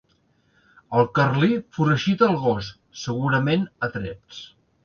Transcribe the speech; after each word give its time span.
El 1.01 1.05
carlí 1.19 1.51
foragita 1.77 2.31
el 2.31 2.39
gos, 2.47 2.73
segurament 3.05 3.71
a 3.89 3.95
trets. 3.99 4.43